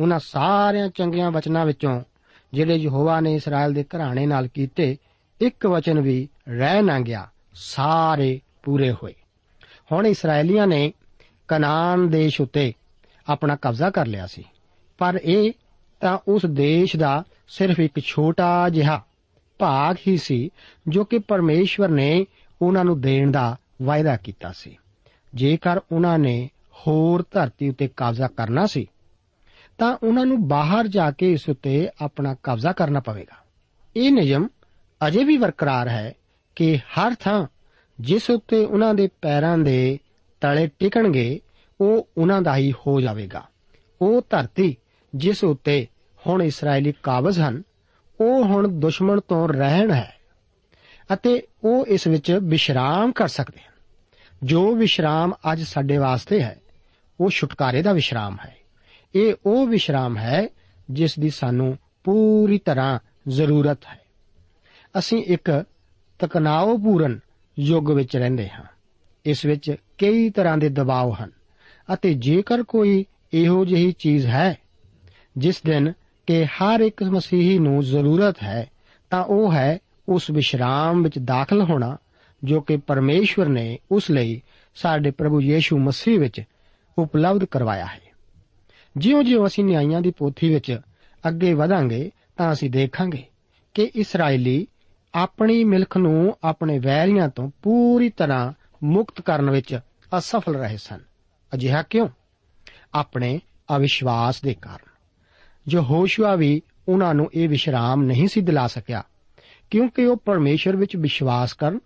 [0.00, 2.02] ਉਹਨਾਂ ਸਾਰਿਆਂ ਚੰਗੀਆਂ ਵਚਨਾਂ ਵਿੱਚੋਂ
[2.52, 4.96] ਜਿਹੜੇ ਯਹੋਵਾ ਨੇ ਇਸਰਾਇਲ ਦੇ ਘਰਾਣੇ ਨਾਲ ਕੀਤੇ,
[5.40, 9.14] ਇੱਕ ਵਚਨ ਵੀ ਰਹਿ ਨਾ ਗਿਆ। ਸਾਰੇ ਪੂਰੇ ਹੋਏ।
[9.92, 10.92] ਹੁਣ ਇਸرائیਲੀਆਂ ਨੇ
[11.48, 12.74] ਕਨਾਨ ਦੇਸ਼ ਉਤੇ
[13.28, 14.44] ਆਪਣਾ ਕਬਜ਼ਾ ਕਰ ਲਿਆ ਸੀ।
[14.98, 15.52] ਪਰ ਇਹ
[16.00, 19.02] ਤਾਂ ਉਸ ਦੇਸ਼ ਦਾ ਸਿਰਫ ਇੱਕ ਛੋਟਾ ਜਿਹਾ
[19.58, 20.50] ਭਾਗ ਹੀ ਸੀ,
[20.88, 22.26] ਜੋ ਕਿ ਪਰਮੇਸ਼ਵਰ ਨੇ
[22.62, 24.78] ਉਹਨਾਂ ਨੂੰ ਦੇਣ ਦਾ ਵਾਅਦਾ ਕੀਤਾ ਸੀ।
[25.34, 28.86] ਜੇਕਰ ਉਹਨਾਂ ਨੇ ਹੋਰ ਧਰਤੀ ਉੱਤੇ ਕਬਜ਼ਾ ਕਰਨਾ ਸੀ,
[29.78, 33.36] ਤਾਂ ਉਹਨਾਂ ਨੂੰ ਬਾਹਰ ਜਾ ਕੇ ਇਸ ਉੱਤੇ ਆਪਣਾ ਕਬਜ਼ਾ ਕਰਨਾ ਪਵੇਗਾ।
[33.96, 34.48] ਇਹ ਨਿਯਮ
[35.08, 36.14] ਅਜੇ ਵੀ ਬਰਕਰਾਰ ਹੈ
[36.56, 37.46] ਕਿ ਹਰ ਥਾਂ
[38.00, 39.98] ਜਿਸ ਉੱਤੇ ਉਹਨਾਂ ਦੇ ਪੈਰਾਂ ਦੇ
[40.40, 41.40] ਤਲੇ ਟਿਕਣਗੇ,
[41.80, 43.48] ਉਹ ਉਹਨਾਂ ਦਾ ਹੀ ਹੋ ਜਾਵੇਗਾ।
[44.02, 44.76] ਉਹ ਧਰਤੀ
[45.14, 45.86] ਜਿਸ ਉੱਤੇ
[46.26, 47.62] ਹੁਣ ਇਸرائیਲੀ ਕਾਬਜ਼ ਹਨ,
[48.20, 50.19] ਉਹ ਹੁਣ ਦੁਸ਼ਮਣ ਤੋਂ ਰਹਿਣ ਹੈ।
[51.14, 53.72] ਅਤੇ ਉਹ ਇਸ ਵਿੱਚ ਵਿਸ਼ਰਾਮ ਕਰ ਸਕਦੇ ਹਨ।
[54.42, 56.60] ਜੋ ਵਿਸ਼ਰਾਮ ਅੱਜ ਸਾਡੇ ਵਾਸਤੇ ਹੈ,
[57.20, 58.56] ਉਹ ਛੁਟਕਾਰੇ ਦਾ ਵਿਸ਼ਰਾਮ ਹੈ।
[59.14, 60.48] ਇਹ ਉਹ ਵਿਸ਼ਰਾਮ ਹੈ
[60.90, 64.00] ਜਿਸ ਦੀ ਸਾਨੂੰ ਪੂਰੀ ਤਰ੍ਹਾਂ ਜ਼ਰੂਰਤ ਹੈ।
[64.98, 65.64] ਅਸੀਂ ਇੱਕ
[66.18, 67.20] ਤਕਨਾਉਪੂਰਨ
[67.58, 68.64] ਯੁੱਗ ਵਿੱਚ ਰਹਿੰਦੇ ਹਾਂ।
[69.24, 71.30] ਇਸ ਵਿੱਚ ਕਈ ਤਰ੍ਹਾਂ ਦੇ ਦਬਾਅ ਹਨ
[71.94, 74.58] ਅਤੇ ਜੇਕਰ ਕੋਈ ਇਹੋ ਜਿਹੀ ਚੀਜ਼ ਹੈ
[75.36, 75.92] ਜਿਸ ਦਿਨ
[76.26, 78.70] ਕਿ ਹਰ ਇੱਕ ਮਸੀਹੀ ਨੂੰ ਜ਼ਰੂਰਤ ਹੈ,
[79.10, 79.78] ਤਾਂ ਉਹ ਹੈ
[80.10, 81.96] ਉਸ ਵਿਸ਼ਰਾਮ ਵਿੱਚ ਦਾਖਲ ਹੋਣਾ
[82.44, 84.42] ਜੋ ਕਿ ਪਰਮੇਸ਼ਵਰ ਨੇ ਉਸ ਲਈ
[84.74, 86.42] ਸਾਡੇ ਪ੍ਰਭੂ ਯੀਸ਼ੂ ਮਸੀਹ ਵਿੱਚ
[86.98, 88.00] ਉਪਲਬਧ ਕਰਵਾਇਆ ਹੈ।
[88.96, 90.80] ਜਿਉਂ-ਜਿਉਂ ਅਸੀਂ ਨਿਆਂਇਆਂ ਦੀ ਪੋਥੀ ਵਿੱਚ
[91.28, 93.24] ਅੱਗੇ ਵਧਾਂਗੇ, ਤਾਂ ਅਸੀਂ ਦੇਖਾਂਗੇ
[93.74, 94.66] ਕਿ ਇਸرائیਲੀ
[95.14, 98.52] ਆਪਣੀ ਮਿਲਖ ਨੂੰ ਆਪਣੇ ਵੈਰੀਆਂ ਤੋਂ ਪੂਰੀ ਤਰ੍ਹਾਂ
[98.84, 99.80] ਮੁਕਤ ਕਰਨ ਵਿੱਚ
[100.18, 100.98] ਅਸਫਲ ਰਹੇ ਸਨ।
[101.54, 102.08] ਅਜਿਹਾ ਕਿਉਂ?
[102.94, 103.40] ਆਪਣੇ
[103.76, 104.90] ਅਵਿਸ਼ਵਾਸ ਦੇ ਕਾਰਨ।
[105.68, 109.02] ਜੋ ਹੋਸ਼ੂਆ ਵੀ ਉਹਨਾਂ ਨੂੰ ਇਹ ਵਿਸ਼ਰਾਮ ਨਹੀਂ ਸੀ ਦਿਲਾ ਸਕਿਆ।
[109.70, 111.78] ਕਿਉਂਕਿ ਉਹ ਪਰਮੇਸ਼ਰ ਵਿੱਚ ਵਿਸ਼ਵਾਸ ਕਰਨ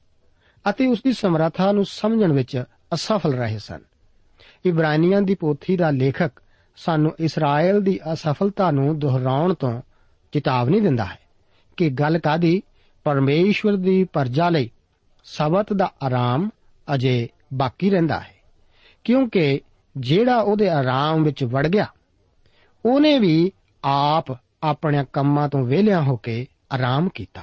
[0.71, 3.81] ਅਤੇ ਉਸ ਦੀ ਸਮਰੱਥਾ ਨੂੰ ਸਮਝਣ ਵਿੱਚ ਅਸਫਲ ਰਹੇ ਸਨ।
[4.67, 6.31] ਇਬਰਾਨੀਆਂ ਦੀ ਪੋਥੀ ਦਾ ਲੇਖਕ
[6.77, 9.83] ਸਾਨੂੰ ਇਸਰਾਇਲ ਦੀ ਅਸਫਲਤਾ ਨੂੰ ਦੁਹਰਾਉਣ ਤੋਂ
[10.33, 11.19] ਚੇਤਾਵਨੀ ਦਿੰਦਾ ਹੈ
[11.77, 12.63] ਕਿ ਗੱਲ ਕਾਦੀ
[13.05, 14.71] ਪਰਮੇਸ਼ਵਰ ਦੀ ਪਰਜਾ ਲਈ
[15.25, 16.51] ਸਬਤ ਦਾ ਆਰਾਮ
[16.95, 18.35] ਅਜੇ ਬਾਕੀ ਰਹਿੰਦਾ ਹੈ।
[19.05, 19.61] ਕਿਉਂਕਿ
[19.97, 21.87] ਜਿਹੜਾ ਉਹਦੇ ਆਰਾਮ ਵਿੱਚ ਵੜ ਗਿਆ,
[22.85, 23.53] ਉਹਨੇ ਵੀ
[23.85, 24.25] ਆਪ
[24.63, 27.43] ਆਪਣੇ ਕੰਮਾਂ ਤੋਂ ਵਿਹਲਿਆਂ ਹੋ ਕੇ ਆਰਾਮ ਕੀਤਾ।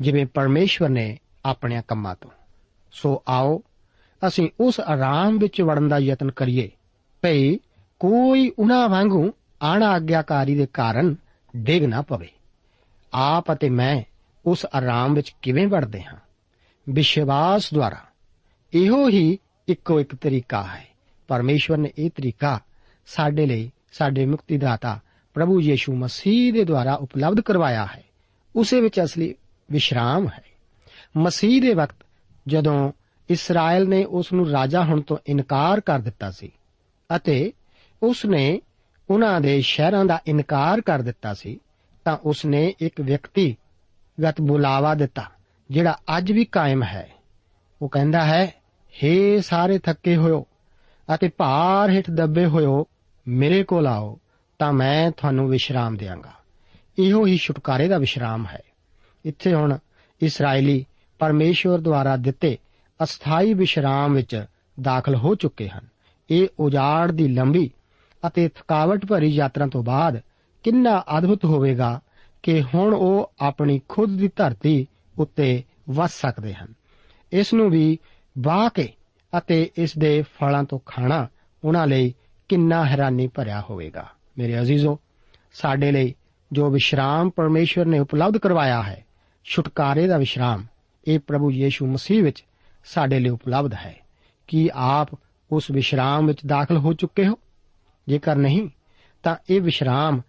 [0.00, 2.30] ਜਿਵੇਂ ਪਰਮੇਸ਼ਵਰ ਨੇ ਆਪਣੇ ਕੰਮਾਂ ਤੋਂ।
[2.92, 3.62] ਸੋ ਆਓ,
[4.26, 6.70] ਅਸੀਂ ਉਸ ਆਰਾਮ ਵਿੱਚ ਵੜਨ ਦਾ ਯਤਨ ਕਰੀਏ।
[7.22, 7.56] ਭਈ
[7.98, 9.32] ਕੋਈ ਉਹਨਾਂ ਵਾਂਗੂ
[9.74, 11.16] ਅਣਆਗਿਆਕਾਰੀ ਦੇ ਕਾਰਨ
[11.56, 12.28] ਡਿੱਗ ਨਾ ਪਵੇ।
[13.14, 14.02] ਆਪ ਅਤੇ ਮੈਂ
[14.46, 16.16] ਉਸ ਆਰਾਮ ਵਿੱਚ ਕਿਵੇਂ ਵੜਦੇ ਹਾਂ?
[16.88, 18.00] ਵਿਸ਼ਵਾਸ ਦੁਆਰਾ।
[18.74, 20.86] ਇਹੋ ਹੀ ਇੱਕੋ ਇੱਕ ਤਰੀਕਾ ਹੈ।
[21.28, 22.60] ਪਰਮੇਸ਼ਵਰ ਨੇ ਇਹ ਤਰੀਕਾ
[23.06, 25.00] ਸਾਡੇ ਲਈ ਸਾਡੇ ਮੁਕਤੀ ਦਾਤਾ
[25.34, 28.04] ਪ੍ਰਭੂ ਯੀਸ਼ੂ ਮਸੀਹ ਦੇ ਦੁਆਰਾ ਉਪਲਬਧ ਕਰਵਾਇਆ ਹੈ।
[28.56, 29.34] ਉਸੇ ਵਿੱਚ ਅਸਲੀ
[29.70, 30.44] ਵਿਸ਼ਰਾਮ ਹੈ।
[31.16, 31.96] ਮਸੀਹ ਦੇ ਵਕਤ
[32.46, 32.92] ਜਦੋਂ
[33.30, 36.52] ਇਸਰਾਇਲ ਨੇ ਉਸ ਨੂੰ ਰਾਜਾ ਹੋਣ ਤੋਂ ਇਨਕਾਰ ਕਰ ਦਿੱਤਾ ਸੀ
[37.16, 37.52] ਅਤੇ
[38.02, 38.60] ਉਸ ਨੇ
[39.10, 41.60] ਉਹਨਾਂ ਦੇ ਸ਼ਹਿਰਾਂ ਦਾ ਇਨਕਾਰ ਕਰ ਦਿੱਤਾ ਸੀ,
[42.04, 45.30] ਤਾਂ ਉਸ ਨੇ ਇੱਕ ਵਿਅਕਤੀਗਤ ਬੁਲਾਵਾ ਦਿੱਤਾ,
[45.70, 47.10] ਜਿਹੜਾ ਅੱਜ ਵੀ ਕਾਇਮ ਹੈ।
[47.82, 48.54] ਉਹ ਕਹਿੰਦਾ ਹੈ
[49.04, 50.46] हे ਸਾਰੇ ਥੱਕੇ ਹੋਇਓ
[51.14, 52.86] ਅਤੇ ਭਾਰ ਹੇਠ ਦੱਬੇ ਹੋਇਓ,
[53.28, 54.20] ਮੇਰੇ ਕੋਲ ਆਓ,
[54.58, 56.32] ਤਾਂ ਮੈਂ ਤੁਹਾਨੂੰ ਵਿਸ਼ਰਾਮ ਦੇਵਾਂਗਾ
[56.98, 58.62] ਇਹੋ ਹੀ ਛੁਟਕਾਰੇ ਦਾ ਵਿਸ਼ਰਾਮ ਹੈ।
[59.26, 59.78] ਇੱਥੇ ਹੁਣ
[60.22, 60.86] ਇਸرائیਲੀ
[61.18, 62.58] ਪਰਮੇਸ਼ਵਰ ਦੁਆਰਾ ਦਿੱਤੇ
[63.02, 64.44] ਅਸਥਾਈ ਵਿਸ਼ਰਾਮ ਵਿੱਚ
[64.80, 65.86] ਦਾਖਲ ਹੋ ਚੁੱਕੇ ਹਨ।
[66.30, 67.70] ਇਹ ਉਜਾੜ ਦੀ ਲੰਬੀ
[68.26, 70.20] ਅਤੇ ਥਕਾਵਟ ਭਰੀ ਯਾਤਰਾ ਤੋਂ ਬਾਅਦ
[70.62, 72.00] ਕਿੰਨਾ ਅਦਭੁਤ ਹੋਵੇਗਾ
[72.42, 74.86] ਕਿ ਹੁਣ ਉਹ ਆਪਣੀ ਖੁਦ ਦੀ ਧਰਤੀ
[75.18, 76.68] ਉੱਤੇ ਵਸ ਸਕਦੇ ਹਨ।
[77.32, 77.98] ਇਸ ਨੂੰ ਵੀ
[78.38, 78.92] ਵਾਹ ਕੇ
[79.38, 81.28] ਅਤੇ ਇਸ ਦੇ ਫਲਾਂ ਤੋਂ ਖਾਣਾ
[81.64, 82.14] ਉਹਨਾਂ ਲਈ
[82.48, 84.06] ਕਿੰਨਾ ਹੈਰਾਨੀ ਭਰਿਆ ਹੋਵੇਗਾ।
[84.38, 84.98] ਮੇਰੇ ਅਜ਼ੀਜ਼ੋ,
[85.54, 86.14] ਸਾਡੇ ਲਈ
[86.52, 89.05] ਜੋ ਵਿਸ਼ਰਾਮ ਪਰਮੇਸ਼ਰ ਨੇ ਉਪਲਬਧ ਕਰਵਾਇਆ ਹੈ
[89.48, 90.66] ਛੁਟਕਾਰੇ ਦਾ ਵਿਸ਼ਰਾਮ
[91.08, 92.44] ਇਹ ਪ੍ਰਭੂ ਯੀਸ਼ੂ ਮਸੀਹ ਵਿੱਚ
[92.84, 93.96] ਸਾਡੇ ਲਈ ਉਪਲਬਧ ਹੈ।
[94.46, 95.08] ਕੀ ਆਪ
[95.52, 97.38] ਉਸ ਵਿਸ਼ਰਾਮ ਵਿੱਚ ਦਾਖਲ ਹੋ ਚੁੱਕੇ ਹੋ?
[98.08, 98.68] ਜੇਕਰ ਨਹੀਂ,
[99.22, 100.20] ਤਾਂ ਇਹ ਵਿਸ਼ਰਾਮ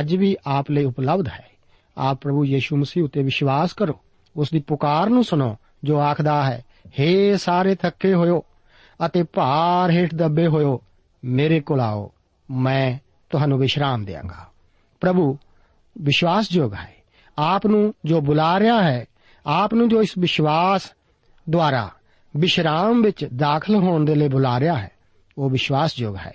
[0.00, 1.50] ਅੱਜ ਵੀ ਆਪ ਲਈ ਉਪਲਬਧ ਹੈ।
[1.98, 4.00] ਆਪ ਪ੍ਰਭੂ ਯੀਸ਼ੂ ਮਸੀਹ ਉਤੇ ਵਿਸ਼ਵਾਸ ਕਰੋ।
[4.36, 8.44] ਉਸ ਦੀ ਪੁਕਾਰ ਨੂੰ ਸੁਣੋ, ਜੋ ਆਖਦਾ ਹੈ हे ਸਾਰੇ ਥੱਕੇ ਹੋਇਓ
[9.06, 10.82] ਅਤੇ ਭਾਰ ਹੇਠ ਦੱਬੇ ਹੋਇਓ,
[11.24, 12.12] ਮੇਰੇ ਕੋਲ ਆਓ,
[12.50, 12.98] ਮੈਂ
[13.30, 14.46] ਤੁਹਾਨੂੰ ਵਿਸ਼ਰਾਮ ਦੇਵਾਂਗਾ
[15.00, 15.38] ਪ੍ਰਭੂ,
[15.98, 16.95] ਵਿਸ਼ਵਾਸਯੋਗ ਹੈ।
[17.38, 19.04] ਆਪ ਨੂੰ ਜੋ ਬੁਲਾ ਰਿਹਾ ਹੈ,
[19.46, 20.92] ਆਪ ਨੂੰ ਜੋ ਇਸ ਵਿਸ਼ਵਾਸ
[21.50, 21.90] ਦੁਆਰਾ
[22.36, 24.90] ਵਿਸ਼ਰਾਮ ਵਿੱਚ ਦਾਖਲ ਹੋਣ ਦੇ ਲਈ ਬੁਲਾ ਰਿਹਾ ਹੈ,
[25.38, 26.32] ਉਹ ਵਿਸ਼ਵਾਸਯੋਗ ਹੈ।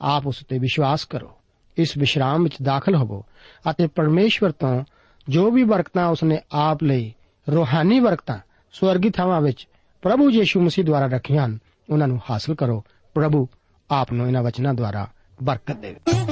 [0.00, 1.30] ਆਪ ਉਸ ਤੇ ਵਿਸ਼ਵਾਸ ਕਰੋ।
[1.78, 3.24] ਇਸ ਵਿਸ਼ਰਾਮ ਵਿੱਚ ਦਾਖਲ ਹੋਵੋ
[3.70, 4.84] ਅਤੇ ਪਰਮੇਸ਼ਵਰ ਤੋਂ
[5.28, 7.14] ਜੋ ਵੀ ਬਰਕਤਾਂ ਉਸਨੇ ਆਪ ਲਈ
[7.50, 8.38] ਰੋਹਾਨੀ ਬਰਕਤਾਂ
[8.72, 9.68] ਸਵਰਗੀ ਥਾਵਾਂ ਵਿੱਚ
[10.02, 11.58] ਪ੍ਰਭੂ ਯੀਸ਼ੂ ਮਸੀਹ ਦੁਆਰਾ ਰੱਖੀਆਂ ਹਨ,
[11.90, 12.84] ਉਹਨਾਂ ਨੂੰ ਹਾਸਲ ਕਰੋ।
[13.14, 13.48] ਪ੍ਰਭੂ
[13.90, 15.06] ਆਪ ਨੂੰ ਇਹਨਾਂ ਵਚਨਾਂ ਦੁਆਰਾ
[15.42, 16.31] ਬਰਕਤ ਦੇਵੇ।